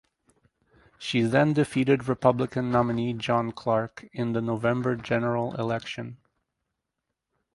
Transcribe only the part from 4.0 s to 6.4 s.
in the November general election.